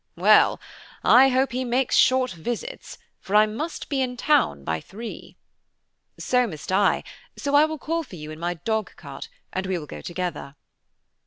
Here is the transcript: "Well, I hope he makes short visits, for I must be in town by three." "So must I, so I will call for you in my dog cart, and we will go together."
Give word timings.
"Well, 0.17 0.59
I 1.03 1.29
hope 1.29 1.51
he 1.51 1.63
makes 1.63 1.95
short 1.95 2.31
visits, 2.31 2.97
for 3.19 3.35
I 3.35 3.45
must 3.45 3.87
be 3.87 4.01
in 4.01 4.17
town 4.17 4.63
by 4.63 4.79
three." 4.81 5.37
"So 6.17 6.47
must 6.47 6.71
I, 6.71 7.03
so 7.37 7.53
I 7.53 7.65
will 7.65 7.77
call 7.77 8.01
for 8.01 8.15
you 8.15 8.31
in 8.31 8.39
my 8.39 8.55
dog 8.55 8.95
cart, 8.95 9.29
and 9.53 9.67
we 9.67 9.77
will 9.77 9.85
go 9.85 10.01
together." 10.01 10.55